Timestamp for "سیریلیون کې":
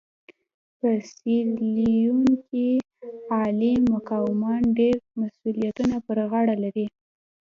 1.13-2.67